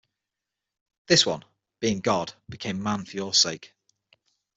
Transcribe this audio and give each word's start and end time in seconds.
This 1.05 1.27
one, 1.27 1.45
being 1.79 1.99
God 1.99 2.33
became 2.49 2.81
man 2.81 3.05
for 3.05 3.17
your 3.17 3.35
sake. 3.35 3.75